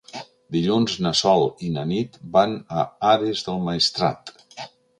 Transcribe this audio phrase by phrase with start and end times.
[0.53, 4.37] Dilluns na Sol i na Nit van a Ares del Maestrat.